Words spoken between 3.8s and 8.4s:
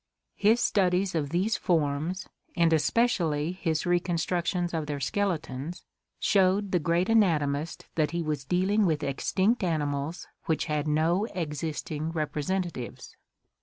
reconstructions of their skeletons, showed the great anatomist that he